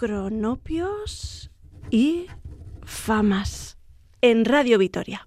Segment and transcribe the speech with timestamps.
[0.00, 1.50] cronopios
[1.90, 2.26] y
[2.86, 3.76] famas
[4.22, 5.22] en Radio Vitoria.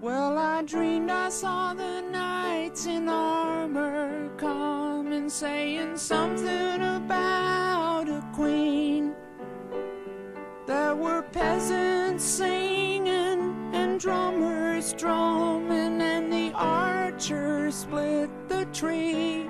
[0.00, 6.79] Well, I dreamed I saw the knights in armor coming, saying something
[17.70, 19.48] split the tree.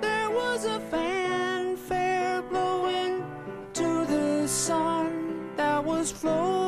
[0.00, 3.24] There was a fanfare blowing
[3.72, 6.63] to the sun that was floating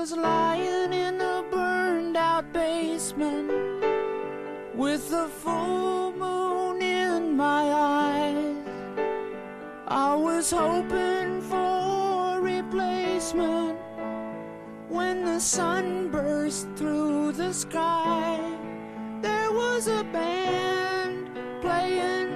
[0.00, 3.50] was lying in a burned out basement
[4.74, 8.56] with the full moon in my eyes.
[9.86, 13.78] I was hoping for a replacement
[14.88, 18.40] when the sun burst through the sky.
[19.20, 21.28] There was a band
[21.60, 22.30] playing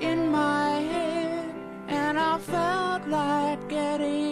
[0.00, 1.54] in my head,
[1.88, 4.25] and I felt like getting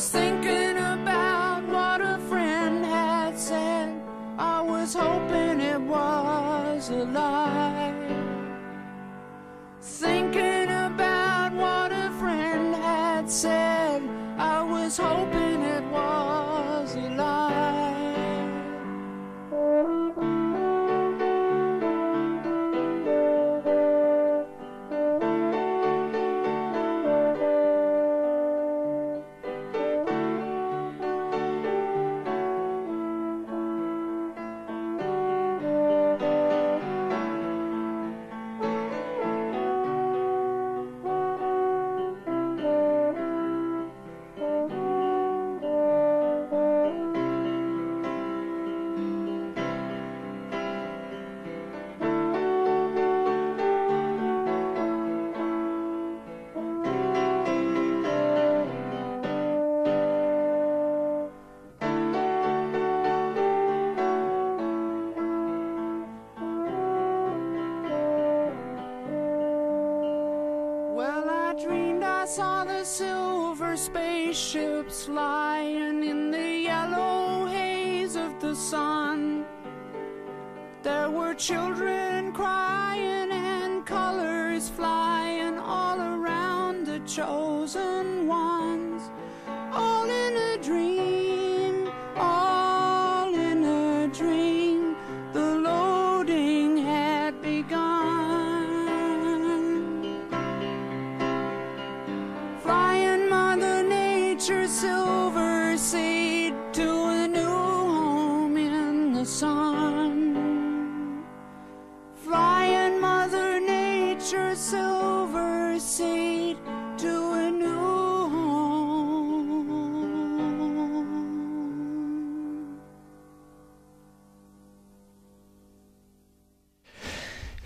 [0.00, 4.00] was thinking about what a friend had said.
[4.38, 7.99] I was hoping it was a lie.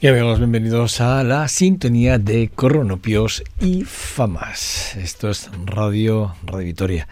[0.04, 4.94] Y bienvenidos a la sintonía de Coronopios y Famas.
[4.96, 7.08] Esto es Radio, Radio Vitoria.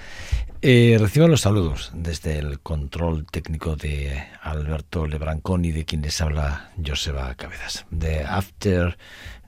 [0.61, 6.21] Eh, reciban los saludos desde el control técnico de Alberto Lebrancón y de quien les
[6.21, 7.87] habla Joseba Cabezas.
[7.91, 8.99] De After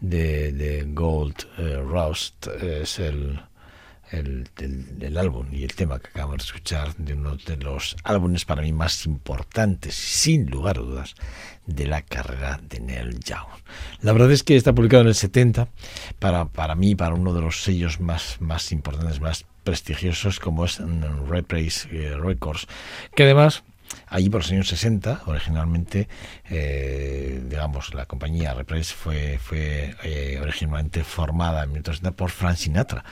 [0.01, 3.43] de, de Gold eh, es el,
[4.11, 4.49] el,
[5.01, 8.63] el- álbum y el tema que acabamos de escuchar de uno de los álbumes para
[8.63, 11.15] mí más importantes, sin lugar a dudas,
[11.67, 13.47] de la carrera de Neil Young.
[14.03, 15.69] La verdad es que está publicado en el 70,
[16.19, 20.81] para, para mí, para uno de los sellos más, más importantes, más prestigiosos, como es
[21.29, 22.67] Reprise eh, Records,
[23.15, 23.63] que además
[24.07, 26.09] Allí por los años 60, originalmente,
[26.51, 33.05] eh, digamos, la compañía Reprise fue, fue eh, originalmente formada en 1960 por Frank Sinatra.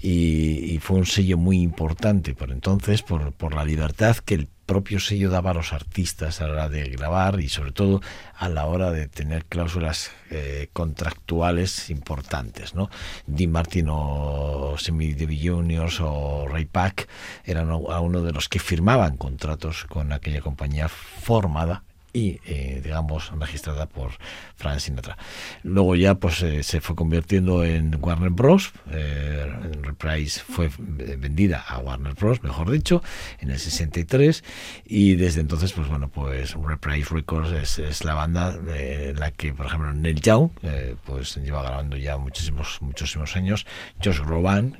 [0.00, 5.00] Y, fue un sello muy importante por entonces, por, por la libertad que el propio
[5.00, 8.00] sello daba a los artistas a la hora de grabar y sobre todo
[8.36, 12.74] a la hora de tener cláusulas eh, contractuales importantes.
[12.74, 12.88] ¿no?
[13.26, 17.08] Dean Martin o Semi Devi Juniors o Ray Pack
[17.44, 23.86] eran uno de los que firmaban contratos con aquella compañía formada y eh, digamos registrada
[23.86, 24.12] por
[24.56, 25.16] Frank Sinatra.
[25.62, 28.72] Luego ya pues eh, se fue convirtiendo en Warner Bros.
[28.90, 29.50] Eh,
[29.82, 32.42] Reprise fue vendida a Warner Bros.
[32.42, 33.02] mejor dicho
[33.40, 34.44] en el 63
[34.84, 39.54] y desde entonces pues bueno pues Reprise Records es, es la banda en la que
[39.54, 43.66] por ejemplo Neil Young eh, pues lleva grabando ya muchísimos muchísimos años
[44.02, 44.76] Josh Groban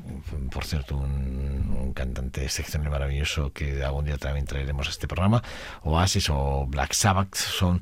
[0.51, 5.09] por cierto un, un cantante excepcional y maravilloso que algún día también traeremos a este
[5.09, 5.43] programa
[5.83, 7.81] Oasis o Black Sabbath son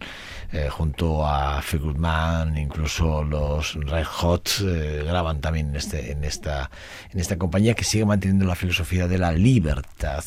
[0.53, 6.25] eh, junto a Phil Goodman, incluso los Red Hot eh, graban también en, este, en,
[6.25, 6.71] esta,
[7.13, 10.25] en esta compañía que sigue manteniendo la filosofía de la libertad.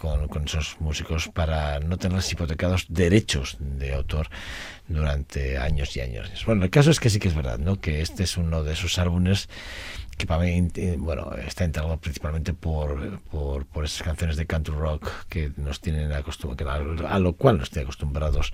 [0.00, 4.28] Con, con, esos músicos para no tener hipotecados derechos de autor
[4.86, 6.30] durante años y años.
[6.46, 7.80] Bueno, el caso es que sí que es verdad, ¿no?
[7.80, 9.48] Que este es uno de esos álbumes
[10.18, 10.68] que para mí
[10.98, 16.12] bueno, está integrado principalmente por, por, por, esas canciones de country rock que nos tienen
[16.12, 18.52] acostumbrados, a lo cual nos tienen acostumbrados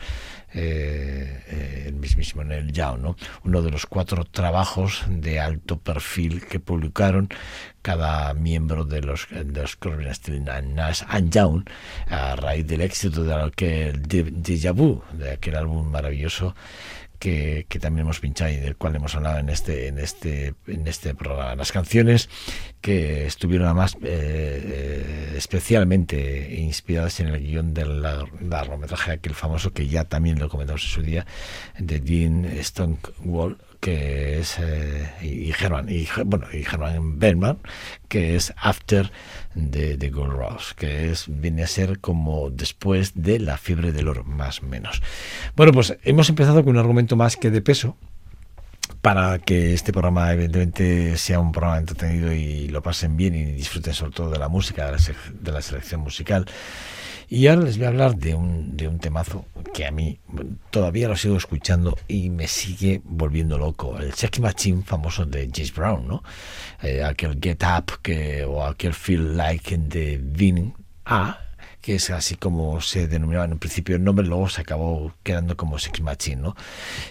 [0.53, 3.17] eh, eh, el mismísimo Neil Young, ¿no?
[3.45, 7.31] uno de los cuatro trabajos de alto perfil que publicaron
[7.81, 9.79] cada miembro de los, de los
[10.75, 11.65] Nash and Young
[12.09, 14.01] a raíz del éxito de aquel
[14.75, 16.55] Vu, de aquel álbum maravilloso
[17.25, 21.15] que, también hemos pinchado y del cual hemos hablado en este en este en este
[21.15, 21.57] programa.
[21.57, 22.29] Las canciones
[22.83, 30.05] que estuvieron además eh, especialmente inspiradas en el guion del largometraje aquel famoso que ya
[30.05, 31.27] también lo comentamos en su día
[31.79, 37.59] de Dean Stonewall que es eh, y Germán y bueno y Germán Bergman
[38.09, 39.13] que es After
[39.55, 44.09] de, de Gold Ross que es viene a ser como después de la fiebre del
[44.09, 45.03] oro más o menos
[45.55, 47.95] bueno pues hemos empezado con un argumento más que de peso
[49.03, 53.93] para que este programa evidentemente sea un programa entretenido y lo pasen bien y disfruten
[53.93, 56.47] sobre todo de la música, de la selección musical.
[57.29, 60.19] Y ahora les voy a hablar de un, de un temazo que a mí
[60.71, 63.99] todavía lo sigo escuchando y me sigue volviendo loco.
[63.99, 66.23] El Check Machine famoso de James Brown, ¿no?
[66.83, 70.75] Eh, aquel Get Up que, o aquel Feel Like in the Beginning.
[71.85, 75.55] Que es así como se denominaba en un principio el nombre, luego se acabó quedando
[75.55, 76.57] como Sex Machine, ¿no?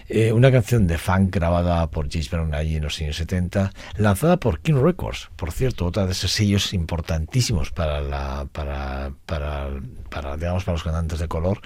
[0.08, 4.38] Eh, una canción de funk grabada por James Brown allí en los años 70, lanzada
[4.38, 9.70] por King Records, por cierto, otra de esos sellos importantísimos para la, para, para,
[10.10, 11.60] para digamos, para los cantantes de color,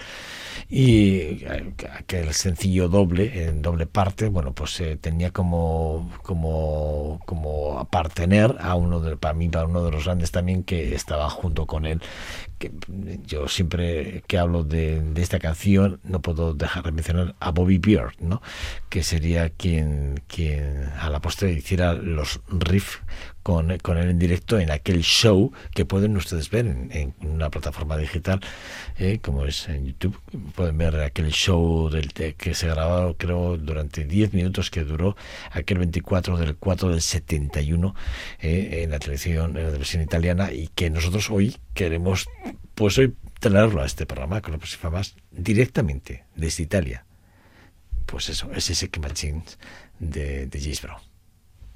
[0.68, 8.56] y aquel sencillo doble, en doble parte, bueno, pues eh, tenía como, como, como apartener
[8.60, 11.86] a uno de, para mí, para uno de los grandes también que estaba junto con
[11.86, 12.02] él,
[12.58, 12.70] que
[13.26, 17.78] yo siempre que hablo de, de, esta canción no puedo dejar de mencionar a Bobby
[17.78, 18.42] Beard, ¿no?
[18.88, 23.00] que sería quien, quien a la postre hiciera los riffs
[23.42, 27.50] con, con, él en directo en aquel show que pueden ustedes ver en, en una
[27.50, 28.40] plataforma digital
[28.98, 30.20] eh, como es en YouTube.
[30.54, 35.16] Pueden ver aquel show del, que se grabó creo durante 10 minutos que duró
[35.50, 37.94] aquel 24 del 4 del 71
[38.40, 42.28] eh, en la televisión, en la televisión italiana y que nosotros hoy queremos
[42.74, 47.04] pues hoy traerlo a este programa con los más directamente desde Italia.
[48.06, 49.00] Pues eso, es ese que
[49.98, 51.07] de, de Brown.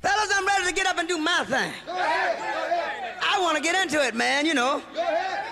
[0.02, 1.72] Fellas, I'm ready to get up and do my thing.
[1.86, 3.14] Go ahead, go ahead.
[3.22, 4.82] I want to get into it, man, you know.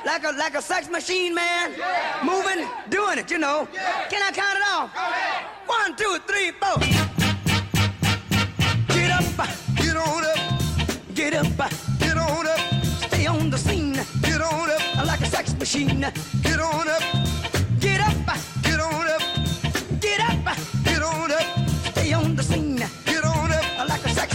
[0.05, 1.75] Like a like a sex machine, man.
[1.79, 2.21] Yeah.
[2.25, 3.69] Moving, doing it, you know.
[3.73, 4.09] Yeah.
[4.09, 4.91] Can I count it off?
[5.67, 6.79] One, two, three, four.
[8.89, 9.25] Get up,
[9.77, 10.39] Get on up,
[11.15, 12.61] get up, get on up,
[13.09, 13.95] stay on the scene.
[14.23, 16.01] get on up, Like a sex machine.
[16.43, 17.03] get on up,
[17.79, 18.15] Get up,
[18.63, 19.23] get on up,
[20.01, 22.70] get up, get on up, stay on the scene.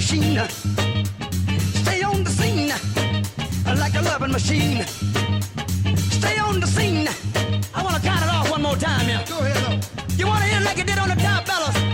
[0.00, 0.40] machine.
[1.82, 2.72] Stay on the scene
[3.78, 4.82] like a loving machine.
[6.18, 7.06] Stay on the scene.
[7.74, 9.22] I want to count it off one more time Yeah.
[9.26, 9.84] Go ahead, up.
[10.16, 11.89] You want to hit it like it did on the top, fellas?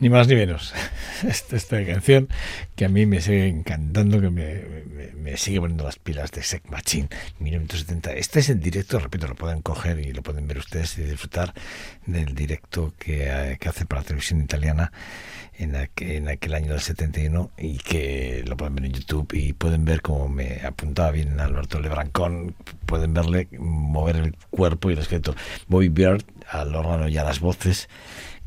[0.00, 0.72] Ni más ni menos.
[1.28, 2.28] Esta, esta canción
[2.76, 6.42] que a mí me sigue encantando, que me, me- me sigue poniendo las pilas de
[6.42, 8.14] Sec Machine, 1970.
[8.14, 11.52] Este es el directo, repito, lo pueden coger y lo pueden ver ustedes y disfrutar
[12.06, 14.92] del directo que, eh, que hace para la televisión italiana
[15.58, 19.84] en, en aquel año del 71 y que lo pueden ver en YouTube y pueden
[19.84, 22.54] ver como me apuntaba bien Alberto Lebrancón,
[22.86, 25.34] pueden verle mover el cuerpo y el esqueleto.
[25.68, 27.90] Bobby Beard al órgano y a las voces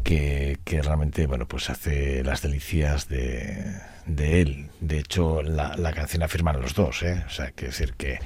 [0.03, 6.21] que, realmente bueno pues hace las delicias de, de él de hecho la, la canción
[6.21, 7.23] la firman los dos ¿eh?
[7.25, 8.19] o sea que decir que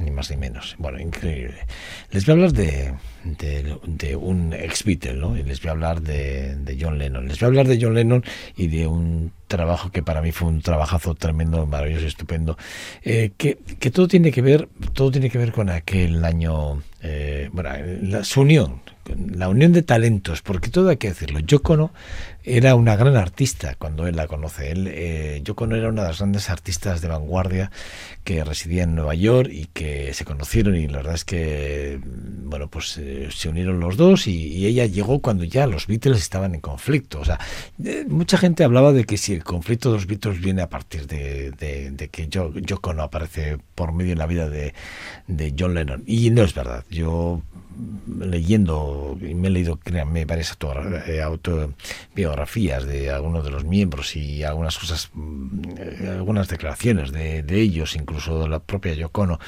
[0.00, 1.66] ni más ni menos bueno increíble
[2.10, 5.36] les voy a hablar de, de, un ex Beatle ¿no?
[5.36, 7.94] y les voy a hablar de, de John Lennon les voy a hablar de John
[7.94, 8.24] Lennon
[8.56, 12.56] y de un trabajo que para mí fue un trabajazo tremendo maravilloso estupendo
[13.02, 17.48] eh, que, que todo tiene que ver todo tiene que ver con aquel año eh,
[17.52, 17.70] bueno
[18.02, 18.80] la, su unión
[19.16, 21.40] la unión de talentos, porque todo hay que decirlo.
[21.40, 21.92] Yoko Ono
[22.44, 24.70] era una gran artista cuando él la conoce.
[24.70, 27.70] Él, eh, Yoko Ono era una de las grandes artistas de vanguardia
[28.24, 32.68] que residía en Nueva York y que se conocieron y la verdad es que, bueno,
[32.68, 36.60] pues eh, se unieron los dos y, ella llegó cuando ya los Beatles estaban en
[36.60, 37.20] conflicto.
[37.20, 37.38] O sea,
[37.84, 41.06] eh, mucha gente hablaba de que si el conflicto de los Beatles viene a partir
[41.06, 44.74] de, que Yoko Ono aparece por medio en la vida de,
[45.26, 46.02] de John Lennon.
[46.06, 46.84] Y no es verdad.
[46.90, 47.42] Yo
[48.18, 50.56] leyendo, y me he leído, créanme, varias
[51.06, 57.42] eh, autobiografías de algunos de los miembros y algunas cosas, mm, eh, algunas declaraciones de,
[57.42, 59.38] de ellos, incluso de la propia Yocono.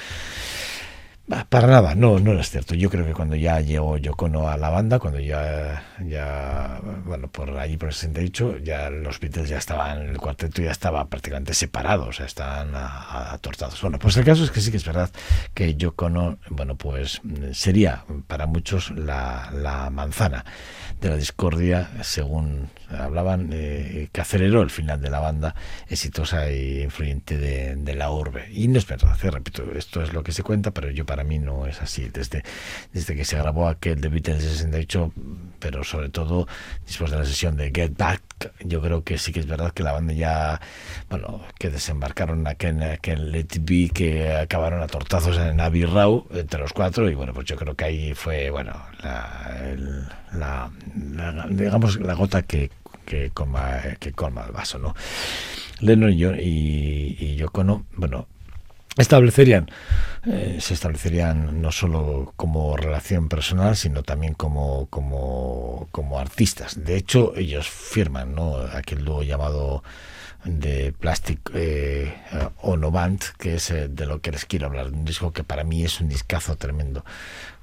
[1.29, 2.75] Para nada, no, no es cierto.
[2.75, 7.57] Yo creo que cuando ya llegó Yocono a la banda, cuando ya, ya, bueno, por
[7.59, 12.09] allí por el 68, ya los Beatles ya estaban, el cuarteto ya estaba prácticamente separado,
[12.09, 13.81] o sea, estaban atortados.
[13.81, 15.11] Bueno, pues el caso es que sí que es verdad
[15.55, 20.45] que Yocono, bueno, pues sería para muchos la, la manzana
[21.01, 25.55] de la discordia, según hablaban, eh, que aceleró el final de la banda
[25.89, 28.49] exitosa e influyente de, la urbe.
[28.53, 31.25] Y no es verdad, eh, repito, esto es lo que se cuenta, pero yo para
[31.25, 32.09] mí no es así.
[32.09, 32.43] Desde,
[32.95, 35.13] desde que se grabó aquel de Beatles 68,
[35.59, 36.49] pero sobre todo
[36.87, 38.23] después de la sesión de Get Back,
[38.65, 40.59] yo creo que sí que es verdad que la banda ya,
[41.11, 46.27] bueno, que desembarcaron aquel, aquel Let It Be, que acabaron a tortazos en Abbey Row
[46.31, 50.71] entre los cuatro, y bueno, pues yo creo que ahí fue, bueno, la
[51.51, 52.71] digamos, la gota que
[53.05, 54.95] que colma, que colma el vaso, ¿no?
[55.81, 58.29] Lennon y, yo, y, y Yoko no, bueno,
[58.97, 59.71] establecerían
[60.27, 66.85] eh, se establecerían no solo como relación personal sino también como como como artistas.
[66.85, 69.83] De hecho ellos firman no aquel dúo llamado
[70.45, 72.13] de Plastic eh,
[72.63, 74.89] Ono Band que es eh, de lo que les quiero hablar.
[74.89, 77.05] Un disco que para mí es un discazo tremendo.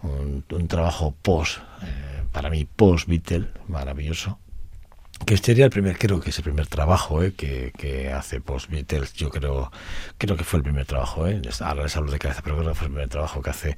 [0.01, 4.39] Un, un trabajo post eh, para mí post Beatle maravilloso
[5.25, 8.69] que sería el primer, creo que es el primer trabajo eh, que, que, hace Post
[8.69, 9.13] Beatles.
[9.13, 9.71] Yo creo,
[10.17, 11.27] creo que fue el primer trabajo.
[11.27, 11.41] Eh.
[11.61, 13.77] Ahora les hablo de cabeza, pero creo que fue el primer trabajo que hace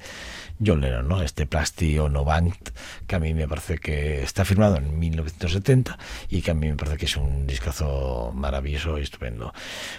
[0.64, 1.22] John Lennon, ¿no?
[1.22, 2.70] Este Plasti o Novant,
[3.06, 5.98] que a mí me parece que está firmado en 1970
[6.30, 9.52] y que a mí me parece que es un discazo maravilloso y estupendo.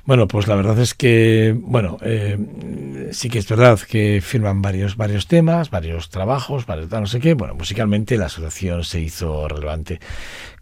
[0.05, 4.95] Bueno, pues la verdad es que, bueno, eh, sí que es verdad que firman varios,
[4.95, 7.33] varios temas, varios trabajos, varios no sé qué.
[7.33, 9.99] Bueno, musicalmente la asociación se hizo relevante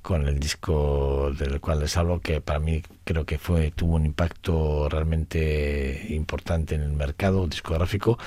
[0.02, 4.06] con el disco del cual les hablo, que para mí creo que fue tuvo un
[4.06, 8.18] impacto realmente importante en el mercado discográfico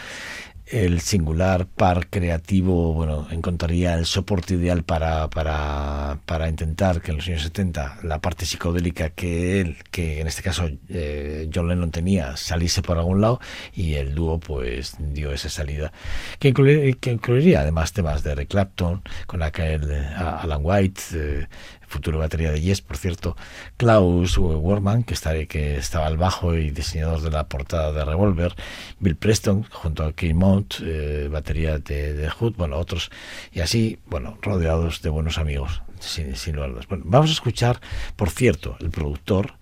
[0.66, 7.18] el singular par creativo, bueno, encontraría el soporte ideal para, para, para intentar que en
[7.18, 11.90] los años 70 la parte psicodélica que él, que en este caso eh, John Lennon
[11.90, 13.40] tenía, saliese por algún lado
[13.74, 15.92] y el dúo pues dio esa salida
[16.38, 16.54] que,
[16.98, 21.46] que incluiría además temas de Eric Clapton con aquel eh, Alan White, eh,
[21.94, 23.36] futuro batería de Yes, por cierto,
[23.76, 28.54] Klaus Worman, que, está, estaba al bajo y diseñador de la portada de Revolver,
[28.98, 33.10] Bill Preston, junto a Key Mount, eh, batería de, de Hood, bueno, otros,
[33.52, 37.80] y así, bueno, rodeados de buenos amigos, sin, sin Bueno, vamos a escuchar,
[38.16, 39.54] por cierto, el productor,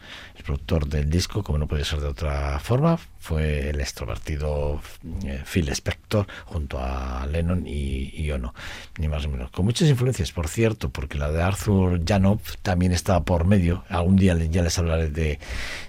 [0.42, 4.81] productor del disco, como no puede ser de otra forma, fue el extrovertido
[5.24, 8.52] eh, Phil Spector junto a Lennon y, y, Ono,
[8.98, 9.52] ni más ni menos.
[9.52, 13.85] Con muchas influencias, por cierto, porque la de Arthur Janov también estaba por medio.
[13.88, 15.38] Algún día ya les hablaré de,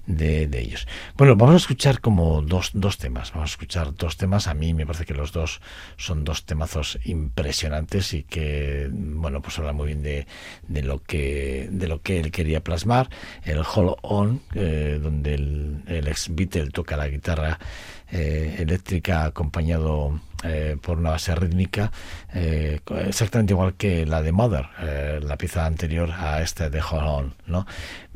[0.05, 0.87] de, ellos.
[1.17, 3.31] Bueno, vamos a escuchar como dos, dos temas.
[3.33, 4.47] Vamos a escuchar dos temas.
[4.47, 5.59] A mí me parece que los dos
[5.97, 10.27] son dos temazos impresionantes y que, bueno, pues habla muy bien de,
[10.67, 13.09] de lo que de lo que él quería plasmar.
[13.43, 17.59] El Hollow On, eh, donde el, el ex Beatle toca la guitarra
[18.11, 21.91] eh, eléctrica acompañado eh, por una base rítmica
[22.33, 27.07] eh, exactamente igual que la de Mother, eh, la pieza anterior a esta de Hold
[27.07, 27.65] On, ¿no?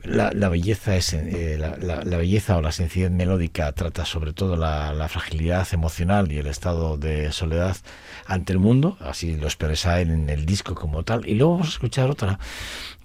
[0.04, 4.56] La, la belleza es eh, la, la, belleza o la sencillez melódica trata sobre todo
[4.56, 7.78] la, fragilidad emocional y el estado de soledad
[8.26, 11.28] ante el mundo, así lo expresa en el disco como tal.
[11.28, 12.38] Y luego vamos a escuchar otra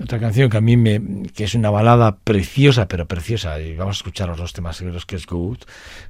[0.02, 3.58] otra canción que a mí me que es una balada preciosa, pero preciosa.
[3.60, 5.58] Y vamos a escuchar los dos temas seguidos que es Good,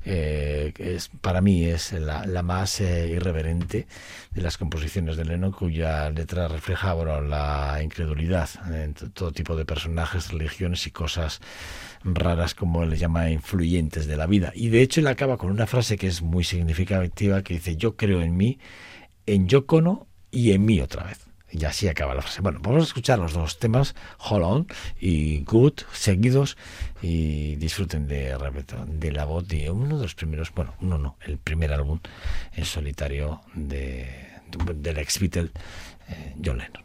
[0.02, 3.86] que es para mí es la, más irreverente
[4.32, 9.64] de las composiciones de Lennon, cuya letra refleja bueno, la incredulidad en todo tipo de
[9.64, 11.40] personajes, religiones y cosas
[12.04, 14.52] raras como les llama influyentes de la vida.
[14.54, 17.96] Y de hecho él acaba con una frase que es muy significativa que dice yo
[17.96, 18.58] creo en mí,
[19.26, 21.26] en Yocono y en mí otra vez.
[21.52, 22.40] Y así acaba la frase.
[22.40, 23.94] Bueno, vamos a escuchar los dos temas,
[24.30, 24.66] Hold On
[24.98, 26.56] y Good, seguidos,
[27.02, 28.34] y disfruten de,
[28.86, 32.00] de la voz de uno de los primeros, bueno, uno no, el primer álbum
[32.54, 34.08] en solitario de,
[34.74, 35.50] del ex Beatle,
[36.08, 36.84] eh, John Lennon.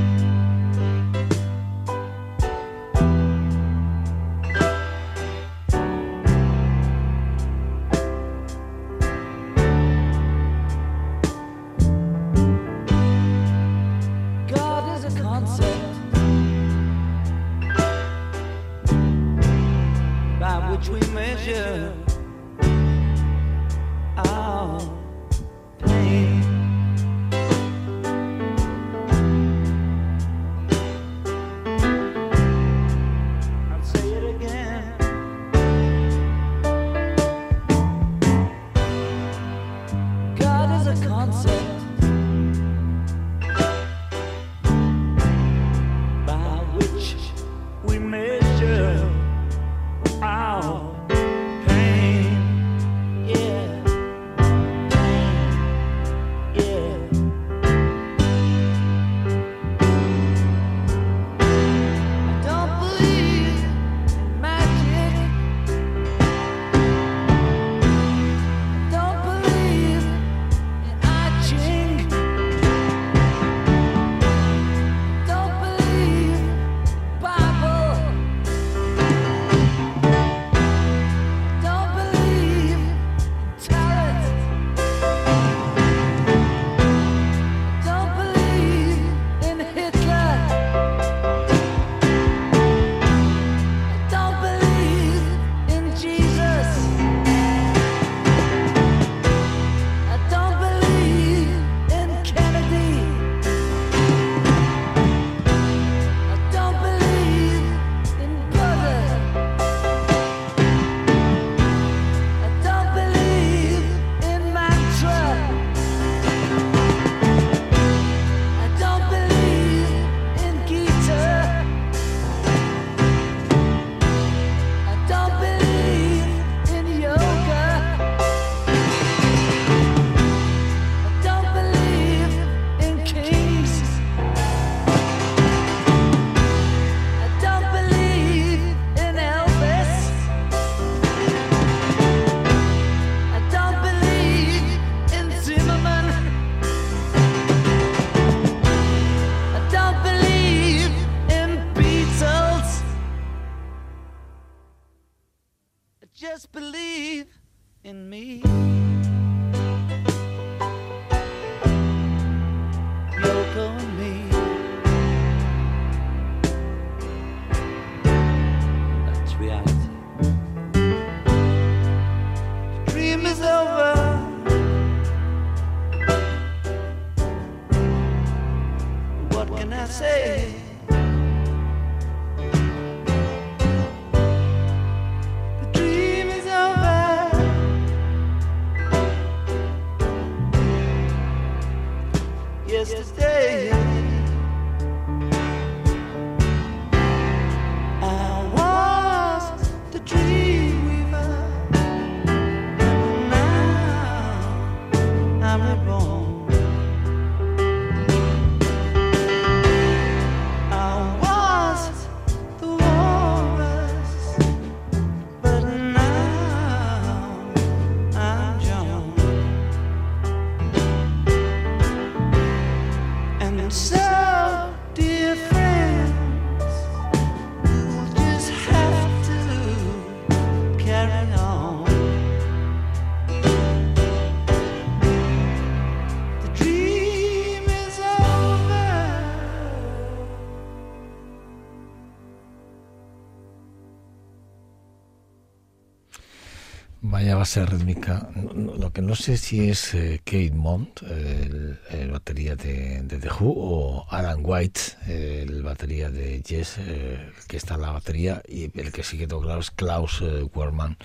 [247.41, 253.01] Base rítmica, lo que no sé si es eh, Kate Mont, el, el batería de,
[253.01, 257.93] de The Who, o Alan White, el batería de Yes, eh, que está en la
[257.93, 260.97] batería, y el que sí que claro es Klaus eh, Werman,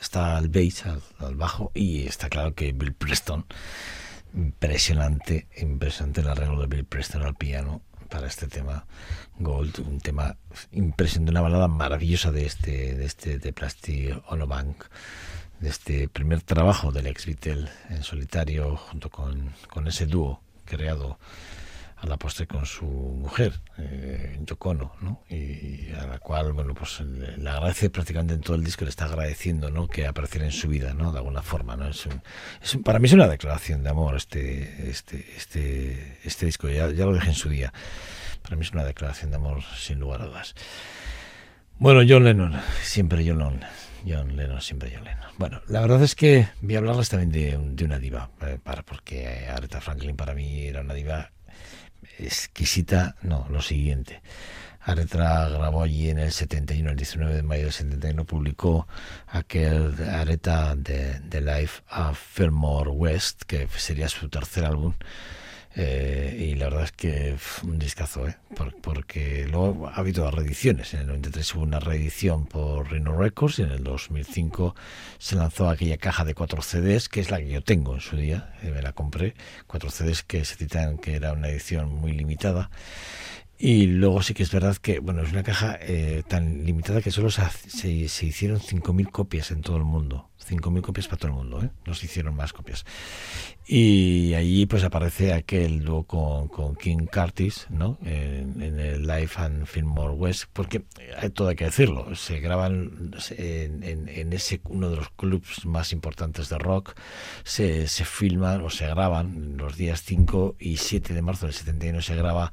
[0.00, 3.46] está al bass, al, al bajo, y está claro que Bill Preston,
[4.34, 8.84] impresionante, impresionante el arreglo de Bill Preston al piano para este tema
[9.38, 10.36] Gold, un tema
[10.72, 14.86] impresionante, una balada maravillosa de este, de este de Plastic Ono Bank,
[15.66, 21.18] este primer trabajo del ex Beatle en solitario junto con, con ese dúo creado
[21.96, 25.22] a la postre con su mujer, eh, Yoko Ono, ¿no?
[25.30, 28.90] Y a la cual, bueno, pues le, le agradece prácticamente en todo el disco, le
[28.90, 29.88] está agradeciendo, ¿no?
[29.88, 31.12] Que apareciera en su vida, ¿no?
[31.12, 31.88] De alguna forma, ¿no?
[31.88, 32.20] Es un,
[32.60, 36.90] es un- para mí es una declaración de amor este, este, este, este disco, ya,
[36.90, 37.72] ya lo dejé en su día.
[38.42, 40.54] Para mí es una declaración de amor, sin lugar a dudas.
[41.78, 43.60] Bueno, John Lennon, siempre John Lennon.
[44.06, 45.26] John Lennon, siempre John Lennon.
[45.38, 48.58] Bueno, la verdad es que voy a hablarles también de, un- de una diva, eh,
[48.62, 51.30] para, porque Aretha Franklin para mí era una diva
[52.18, 54.22] exquisita, no, lo siguiente.
[54.80, 58.86] Aretha grabó allí en el 71, el 19 de mayo del 71, publicó
[59.28, 64.92] aquel Aretha de, Life a Fillmore West, que sería su tercer álbum.
[65.76, 68.36] Eh, y la verdad es que un discazo, ¿eh?
[68.56, 70.94] Por- porque luego ha habido reediciones.
[70.94, 74.74] En el 93 hubo una reedición por Rhino Records y en el 2005
[75.18, 78.16] se lanzó aquella caja de cuatro CDs, que es la que yo tengo en su
[78.16, 79.34] día, eh, me la compré,
[79.66, 82.70] cuatro CDs que se citan que era una edición muy limitada.
[83.56, 87.10] Y luego sí que es verdad que, bueno, es una caja eh, tan limitada que
[87.12, 90.28] solo se, se, se hicieron 5.000 copias en todo el mundo.
[90.46, 91.70] 5.000 copias para todo el mundo, ¿eh?
[91.86, 92.84] No se hicieron más copias.
[93.66, 97.98] Y allí pues aparece aquel dúo con, con King Curtis, ¿no?
[98.04, 100.84] En, en el Life and Fillmore West, porque
[101.18, 105.64] hay todo hay que decirlo, se graban en, en- en ese uno de los clubs
[105.64, 106.94] más importantes de rock,
[107.44, 112.02] se, se filman o se graban los días 5 y 7 de marzo del 71
[112.02, 112.52] se graba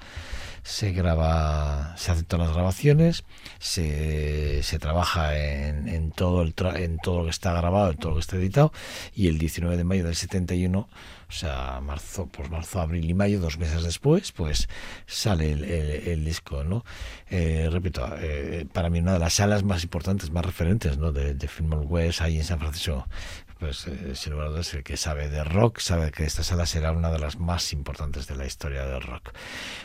[0.63, 3.23] se graba, se hacen todas las grabaciones,
[3.57, 7.97] se, se trabaja en, en todo el tra- en todo lo que está grabado, en
[7.97, 8.71] todo lo que está editado,
[9.15, 13.39] y el 19 de mayo del 71, o sea, marzo, pues marzo, abril y mayo,
[13.39, 14.69] dos meses después, pues
[15.07, 16.83] sale el, disco, ¿no?
[17.29, 21.11] Eh, repito, eh, para mí una de las salas más importantes, más referentes, ¿no?
[21.11, 23.07] De, de Fillmore West, ahí en San Francisco,
[23.61, 26.91] pues eh, sin lugar a el que sabe de rock sabe que esta sala será
[26.93, 29.33] una de las más importantes de la historia del rock.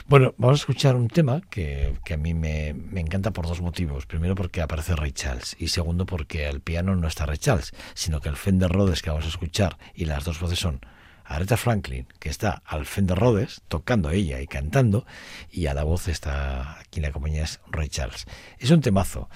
[0.07, 3.61] Bueno, vamos a escuchar un tema que, que a mí me, me encanta por dos
[3.61, 4.07] motivos.
[4.07, 8.23] Primero porque aparece Ray Charles y segundo porque al piano no está Ray Charles, sino
[8.23, 10.81] que el Fender Rhodes que vamos a escuchar y las dos voces son
[11.29, 15.05] Aretha Franklin, que está al Fender Rhodes, tocando ella y cantando,
[15.51, 18.27] y a la voz está, quien la acompaña es Ray Charles.
[18.59, 19.29] Es un temazo,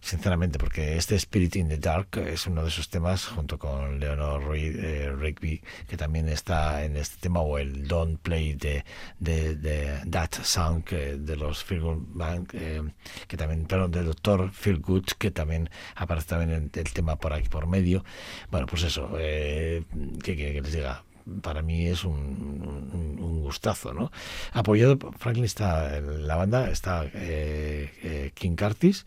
[0.00, 4.42] sinceramente, porque este Spirit in the Dark es uno de esos temas, junto con Leonor
[4.56, 8.84] eh, Rigby, que también está en este tema, o el Don't Play de,
[9.18, 12.82] de, That Song que- de los Feel Good Band, eh,
[13.26, 17.32] que también, perdón, del doctor Feel Good, que también aparece también en el tema por
[17.32, 18.04] aquí por medio.
[18.50, 19.84] Bueno, pues eso, eh,
[20.22, 21.04] ¿qué quiere que les diga?
[21.42, 24.10] para mí es un, un- gustazo, ¿no?
[24.52, 29.04] Apoyado, Franklin está la banda, está eh, eh, King Curtis,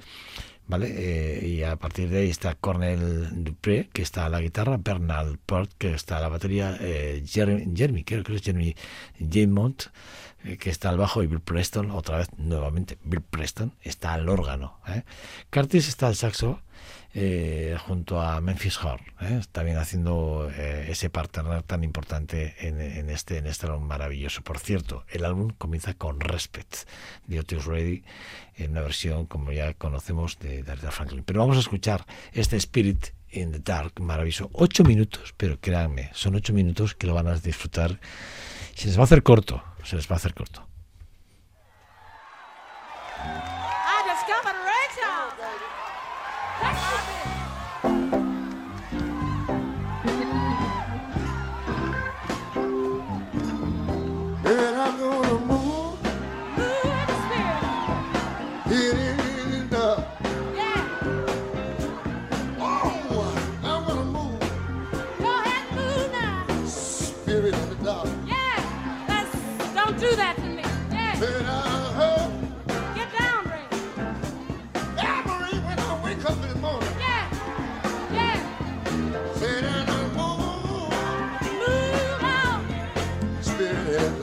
[0.79, 5.37] Eh, y a partir de ahí está Cornel Dupré, que está a la guitarra, Bernard
[5.45, 8.75] Port, que está a la batería, eh, Jeremy, creo que es Jeremy
[9.19, 9.83] Jamont,
[10.45, 14.29] eh, que está al bajo, y Bill Preston, otra vez, nuevamente, Bill Preston, está al
[14.29, 14.79] órgano.
[15.51, 16.61] Curtis está al saxo,
[17.13, 19.41] eh, junto a Memphis Horn, ¿eh?
[19.51, 24.41] también haciendo eh, ese partner tan importante en, este en este álbum maravilloso.
[24.43, 26.87] Por cierto, el álbum comienza con Respect
[27.27, 28.03] de Otis Ready,
[28.55, 31.23] en una versión como ya conocemos de, de Aretha Franklin.
[31.23, 34.49] Pero vamos a escuchar este Spirit in the Dark maravilloso.
[34.53, 37.99] Ocho minutos, pero créanme, son ocho minutos que lo van a disfrutar.
[38.73, 40.65] Se les va a hacer corto, se les va a hacer corto.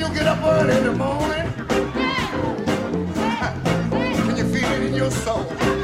[0.00, 1.52] you get up early in the morning?
[4.24, 5.79] Can you feel it in your soul?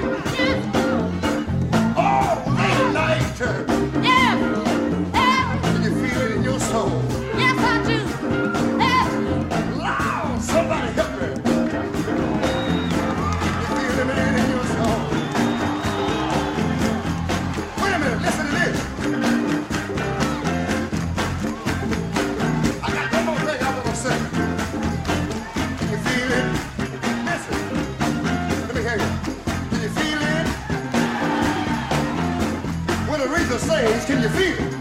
[33.77, 34.07] strange.
[34.07, 34.76] Can you feel it?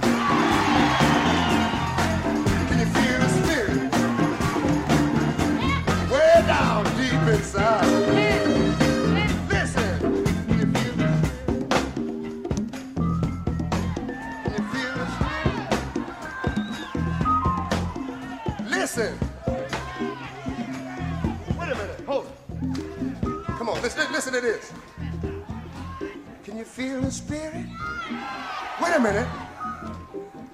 [29.05, 29.27] minute.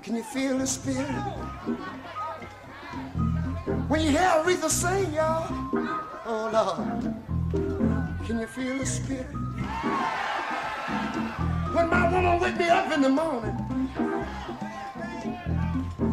[0.04, 1.08] Can you feel the spirit?
[3.88, 5.48] When you hear Aretha sing, y'all,
[6.26, 7.16] oh Lord,
[8.26, 9.32] can you feel the spirit?
[11.76, 13.56] When my woman wake me up in the morning,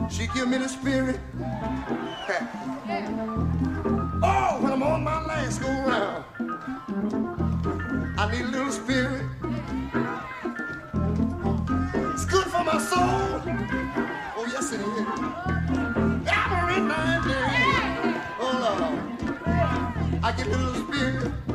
[0.08, 1.18] she give me the spirit.
[4.22, 6.24] oh, when I'm on my last go round,
[8.16, 9.17] I need a little spirit.
[15.18, 18.20] Every Monday.
[18.40, 20.22] Oh, Lord.
[20.22, 21.47] I get a little spirit.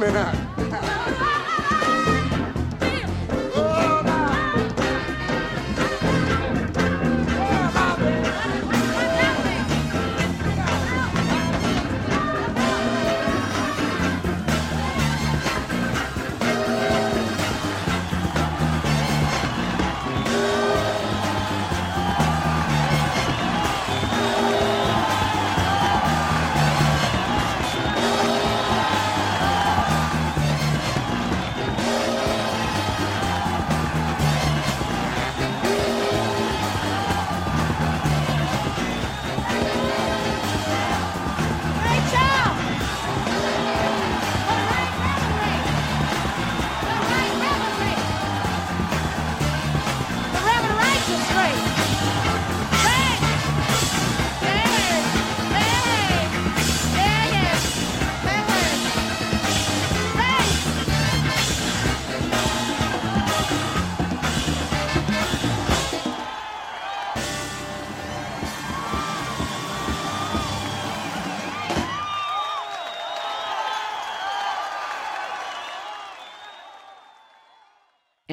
[0.00, 0.39] women out.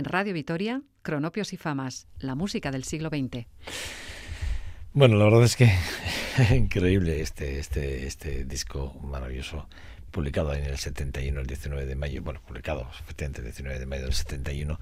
[0.07, 3.45] Radio Vitoria, Cronopios y Famas, la música del siglo XX.
[4.93, 5.71] Bueno, la verdad es que
[6.55, 9.67] increíble este, este, este disco maravilloso,
[10.11, 14.03] publicado en el 71, el 19 de mayo, bueno, publicado efectivamente el 19 de mayo
[14.03, 14.79] del 71,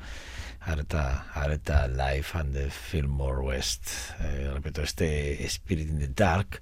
[0.61, 3.89] Arta, Arta Life and the Fillmore West.
[4.21, 6.61] Eh, repito, este Spirit in the Dark,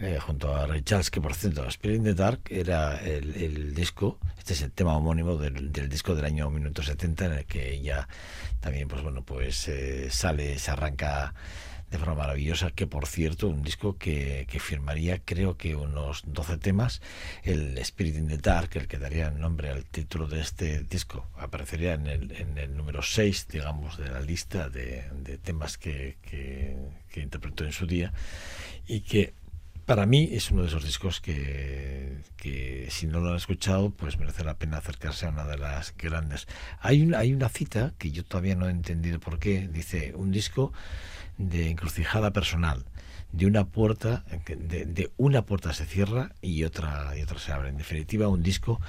[0.00, 3.74] eh, junto a Ray Charles, que por cierto, Spirit in the Dark era el, el
[3.74, 7.74] disco, este es el tema homónimo del, del disco del año 1970, en el que
[7.74, 8.08] ella
[8.60, 11.34] también, pues bueno, pues eh, sale, se arranca
[11.90, 16.58] de forma maravillosa, que por cierto, un disco que, que, firmaría creo que unos 12
[16.58, 17.02] temas,
[17.42, 21.94] el Spirit in the Dark, el que daría nombre al título de este disco, aparecería
[21.94, 26.76] en el, en el número 6, digamos, de la lista de, de temas que, que,
[27.10, 28.12] que interpretó en su día
[28.86, 29.34] y que
[29.90, 34.20] para mí es uno de esos discos que, que, si no lo han escuchado, pues
[34.20, 36.46] merece la pena acercarse a una de las grandes.
[36.78, 39.66] Hay, un, hay una cita que yo todavía no he entendido por qué.
[39.66, 40.72] Dice, un disco
[41.38, 42.84] de encrucijada personal.
[43.32, 47.70] De una puerta, de, de una puerta se cierra y otra, y otra se abre.
[47.70, 48.80] En definitiva, un disco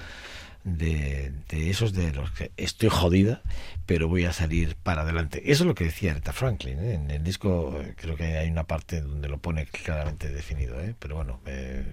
[0.63, 3.41] de, de, esos de los que estoy jodida,
[3.85, 5.41] pero voy a salir para adelante.
[5.51, 6.79] Eso es lo que decía Aretha Franklin.
[6.79, 6.93] ¿eh?
[6.95, 10.95] En el disco creo que hay una parte donde lo pone claramente definido, ¿eh?
[10.97, 11.83] pero bueno, eh,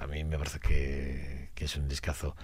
[0.00, 2.36] a mí me parece que, que, es un discazo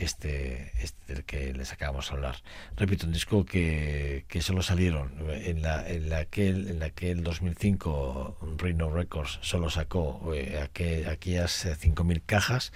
[0.00, 2.36] este, este del que les acabamos de hablar.
[2.76, 7.10] Repito, un disco que, que solo salieron en la, en la que en la que
[7.10, 12.72] el 2005 Rhino Records solo sacó eh, aquel, aquellas 5.000 cajas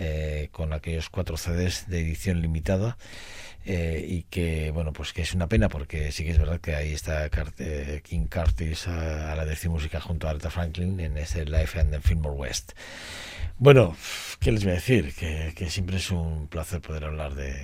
[0.00, 2.96] eh, con aquellos cuatro CDs de edición limitada
[3.64, 6.76] eh, y que bueno pues que es una pena porque sí que es verdad que
[6.76, 7.28] ahí está
[7.58, 11.80] eh, King Curtis a, a la decir música junto a Aretha Franklin en ese Life
[11.80, 12.74] and the Fillmore West
[13.58, 13.96] bueno
[14.40, 17.54] qué les voy a decir que, siempre es un placer poder hablar de,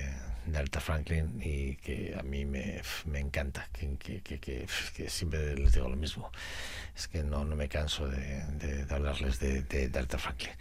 [0.45, 4.67] de Aretha Franklin y que a mí me, me encanta, que,
[5.07, 6.31] siempre les digo lo mismo.
[6.95, 10.51] Es que no, me canso de, de, hablarles de, Aretha Franklin.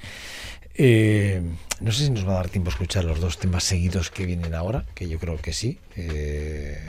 [0.74, 1.40] Eh,
[1.80, 4.26] no sé si nos va a dar tiempo a escuchar los dos temas seguidos que
[4.26, 5.78] vienen ahora, que yo creo que sí.
[5.96, 6.80] Eh,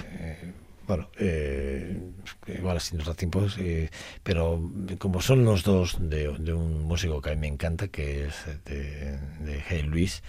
[0.88, 2.00] bueno, eh,
[2.48, 3.90] igual así nos da tiempo, eh,
[4.24, 4.62] pero
[5.00, 8.36] como son los dos de, de, un músico que a mí me encanta, que es
[8.66, 10.22] de, de Hey Luis,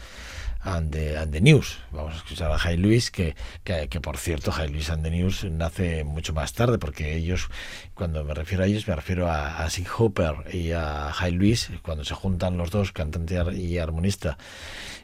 [0.67, 1.79] and the, and the News.
[1.93, 5.11] Vamos a escuchar a Jay Luis, que, que, que, por cierto, Jay Luis and the
[5.11, 7.49] News nace mucho más tarde, porque ellos,
[7.95, 11.71] cuando me refiero a ellos, me refiero a, a Sig Hopper y a Jay Luis,
[11.83, 14.39] cuando se juntan los dos, cantante y armonista,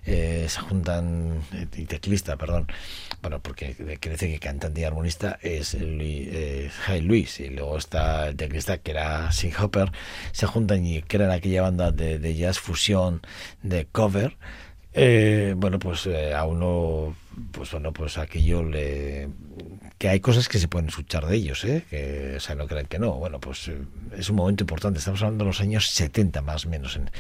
[0.05, 1.43] eh, se juntan,
[1.77, 2.67] y teclista, perdón,
[3.23, 6.71] bueno, porque decir que cantante y armonista es Louis, eh,
[7.01, 9.93] Luis, y luego está el teclista que era Sig Hopper,
[10.33, 13.23] se juntan y crean aquella banda de, jazz fusión,
[13.63, 14.37] de cover,
[14.95, 17.17] eh, bueno, pues eh, a uno,
[17.53, 19.29] pues bueno, pues aquello le...
[19.99, 21.85] que hay cosas que se pueden escuchar de ellos, ¿eh?
[21.89, 23.13] Que, o sea, no crean que no.
[23.15, 23.79] Bueno, pues eh,
[24.17, 24.99] es un momento importante.
[24.99, 26.97] Estamos hablando de los años 70 más o menos.
[26.97, 27.11] En...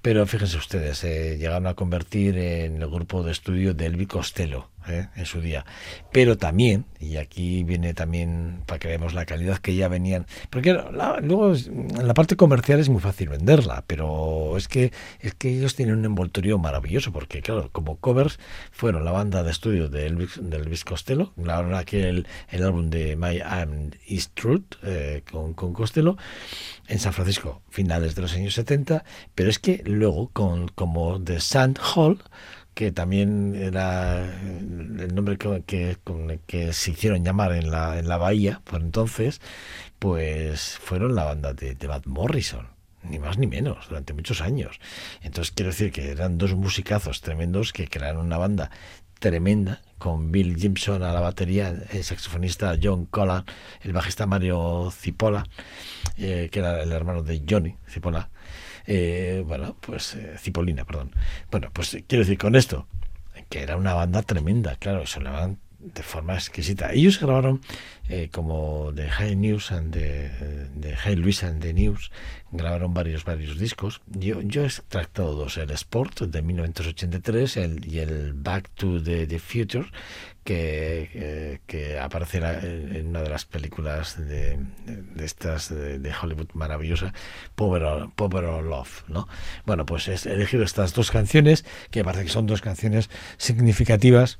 [0.00, 4.71] Pero fíjense ustedes, eh, llegaron a convertir en el grupo de estudio de Elvi Costello.
[4.88, 5.08] ¿Eh?
[5.16, 5.64] en su día.
[6.12, 10.72] Pero también, y aquí viene también para que veamos la calidad que ya venían, porque
[10.72, 11.54] la, luego
[12.02, 16.04] la parte comercial es muy fácil venderla, pero es que es que ellos tienen un
[16.04, 18.38] envoltorio maravilloso, porque claro, como covers
[18.70, 23.16] fueron la banda de estudio de Elvis, de Elvis Costello, grabaron aquel el álbum de
[23.16, 26.16] My I'm Is Truth eh, con, con Costello
[26.88, 29.04] en San Francisco, finales de los años 70,
[29.34, 32.22] pero es que luego con como The Sand Hall
[32.74, 35.96] que también era el nombre que, que,
[36.46, 39.40] que, se hicieron llamar en la, en la bahía por entonces,
[39.98, 42.68] pues fueron la banda de, de Matt Morrison
[43.04, 44.78] ni más ni menos, durante muchos años.
[45.22, 48.70] Entonces quiero decir que eran dos musicazos tremendos que crearon una banda
[49.18, 53.44] tremenda, con Bill Gibson a la batería, el saxofonista John Collan,
[53.82, 55.44] el bajista Mario Cipolla,
[56.18, 58.28] eh, que era el hermano de Johnny Cipolla,
[58.86, 61.12] eh, bueno, pues eh, Cipolina, perdón.
[61.50, 62.86] Bueno, pues quiero decir con esto,
[63.48, 66.92] que era una banda tremenda, claro, sonaban de forma exquisita.
[66.92, 67.60] Ellos grabaron
[68.08, 70.28] eh, como de High News and de,
[70.74, 72.10] de High Luis and the News,
[72.50, 74.00] grabaron varios varios discos.
[74.06, 79.26] Yo, yo he extractado dos, el Sport de 1983 el, y el Back to the,
[79.26, 79.86] the Future,
[80.44, 87.12] que, que, que aparecerá en una de las películas de, de estas de, Hollywood maravillosa,
[87.54, 89.28] Power or Love, ¿no?
[89.64, 94.38] Bueno, pues he elegido estas dos canciones, que parece que son dos canciones significativas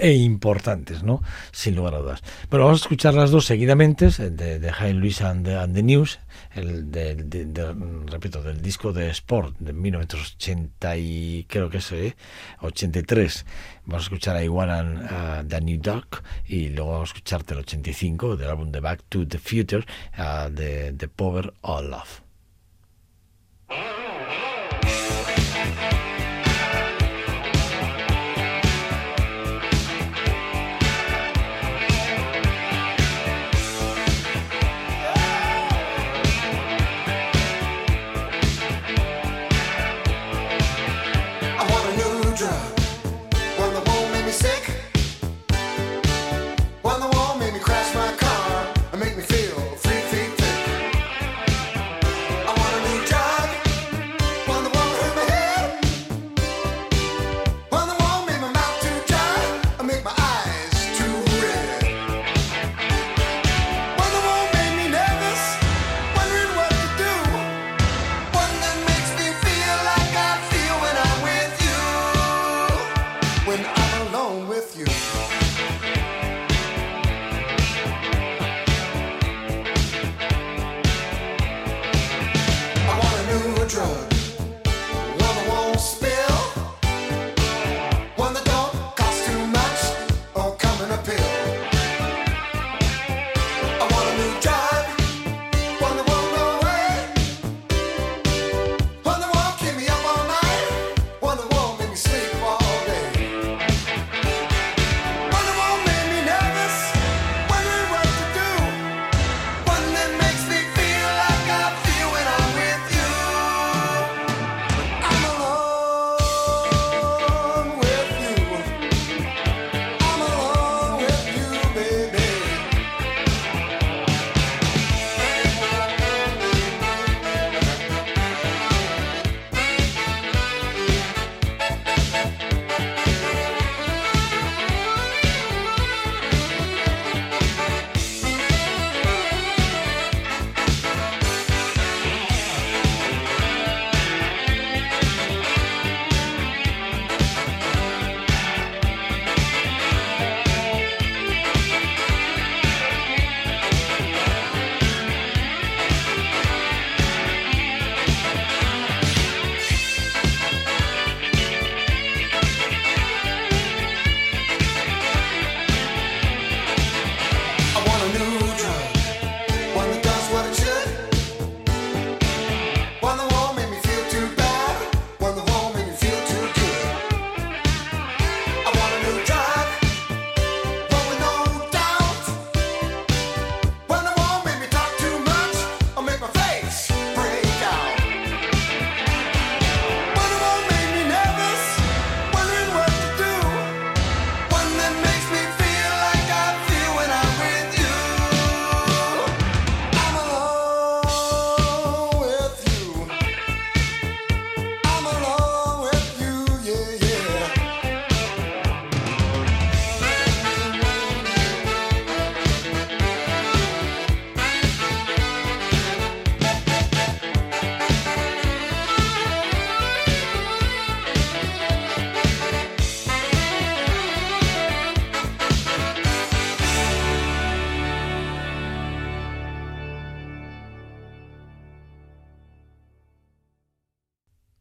[0.00, 1.22] e importantes, ¿no?
[1.52, 2.22] Sin lugar a dudas.
[2.48, 5.82] Pero vamos a escuchar las dos seguidamente, de, de Jaime Luis and the, and the,
[5.82, 6.18] News,
[6.54, 7.74] el de, de, de,
[8.06, 12.16] repito, del disco de Sport de 1980 y creo que es ¿eh?
[12.60, 13.46] 83.
[13.86, 17.60] Vamos a escuchar a Iguana uh, The New Duck y luego vamos a escucharte el
[17.60, 19.84] 85 del álbum de Back to the Future
[20.18, 22.27] uh, de, de Power or Love.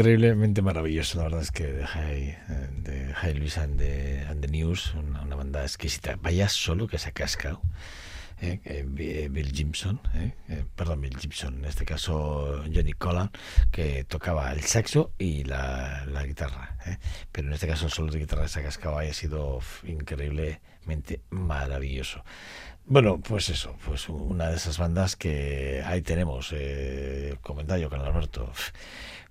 [0.00, 4.40] Increíblemente maravilloso, la verdad es que de High, eh, de High Luis and the, and
[4.40, 6.16] the News, una, banda exquisita.
[6.22, 7.60] Vaya solo que se ha cascado.
[8.42, 13.30] eh, eh, Bi- Bill Gibson, eh, eh, perdón, Bill Gibson, en este caso Johnny Collan,
[13.70, 16.78] que tocaba el saxo y la, la guitarra.
[16.86, 16.96] eh.
[17.30, 22.24] Pero en este caso solo de guitarra se ha cascado haya sido f- increíblemente maravilloso.
[22.90, 28.50] Bueno, pues eso, pues una de esas bandas que ahí tenemos, eh, comentario con Alberto,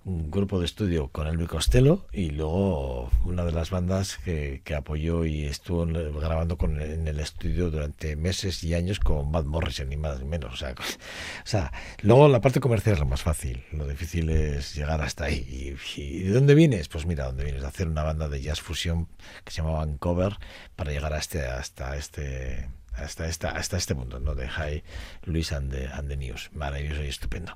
[0.06, 4.74] un grupo de estudio con Elvi Costello y luego una de las bandas que, que
[4.74, 9.90] apoyó y estuvo grabando con, en el estudio durante meses y años con Matt Morrison,
[9.90, 10.54] ni más ni menos.
[10.54, 14.74] O sea, o sea, luego la parte comercial es lo más fácil, lo difícil es
[14.74, 15.76] llegar hasta ahí.
[15.96, 16.88] ¿Y, de dónde vienes?
[16.88, 19.06] Pues mira, dónde vienes, de hacer una banda de jazz fusión
[19.44, 20.38] que se llamaba Uncover
[20.76, 22.70] para llegar a este, hasta este
[23.02, 24.34] hasta esta, hasta este mundo, ¿no?
[24.34, 24.82] De High
[25.24, 26.50] Luis and the, and the News.
[26.52, 27.54] Maravilloso y estupendo.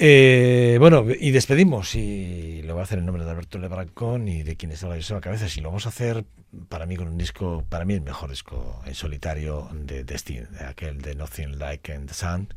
[0.00, 4.44] Eh, bueno, y despedimos, y lo voy a hacer en nombre de Alberto Lebrancón y
[4.44, 6.24] de quienes habla Joseba Cabezas, y lo vamos a hacer
[6.68, 10.46] para mí con un disco, para mí el mejor disco en solitario de, de Sting,
[10.66, 12.54] aquel de Nothing Like in the Sun,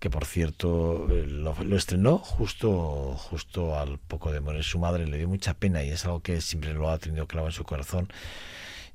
[0.00, 5.18] que por cierto lo, lo estrenó justo, justo al poco de morir su madre, le
[5.18, 8.08] dio mucha pena y es algo que siempre lo ha tenido clavo en su corazón.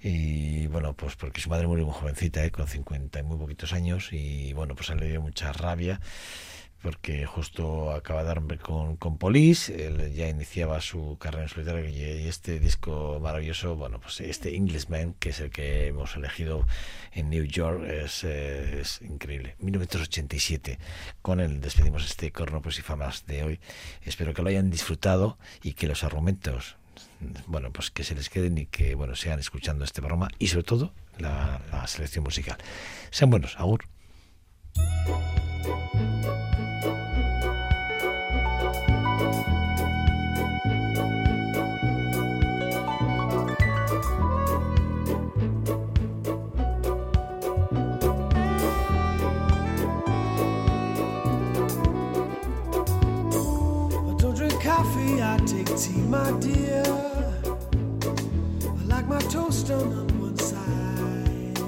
[0.02, 2.52] Y bueno, pues porque su madre murió muy jovencita, ¿eh?
[2.52, 6.00] con 50 y muy poquitos años, y bueno, pues le dio mucha rabia
[6.82, 11.90] porque justo acaba de darme con, con Police, él ya iniciaba su carrera en solitario
[11.90, 16.68] y, este disco maravilloso, bueno, pues este Englishman, que es el que hemos elegido
[17.14, 19.56] en New York, es, eh, es increíble.
[19.60, 20.78] 1987,
[21.22, 23.60] con él despedimos este Cornopos y Famas de hoy.
[24.04, 26.78] Espero que lo hayan disfrutado y que los argumentos,
[27.48, 30.64] bueno, pues que se les queden y que, bueno, sean escuchando este programa y sobre
[30.64, 32.58] todo la, la selección musical.
[33.12, 33.86] Sean buenos, agur.
[55.78, 56.84] Tea, my dear.
[58.64, 61.60] I like my toast done on one side.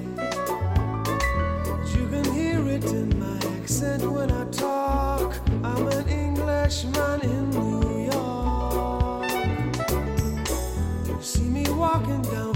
[1.96, 5.36] You can hear it in my accent when I talk.
[5.64, 9.32] I'm an Englishman in New York.
[11.08, 12.56] You see me walking down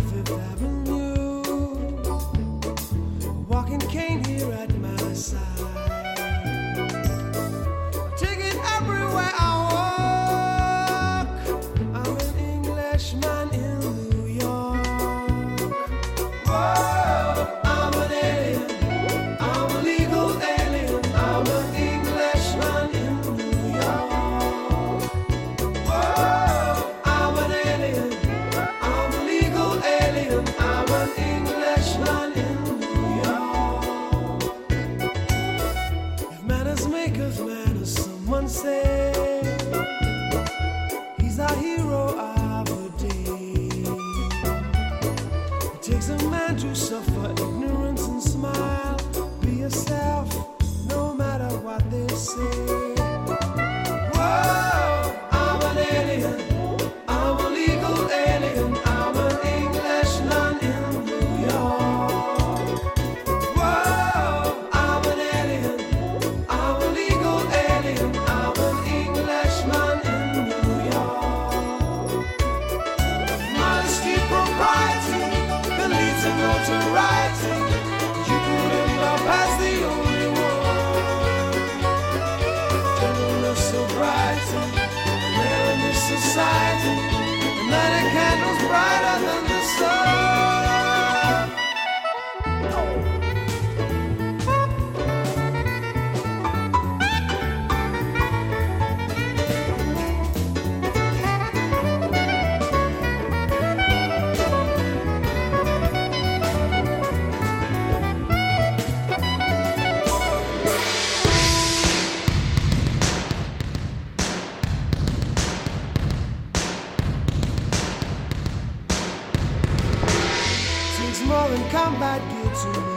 [122.54, 122.92] to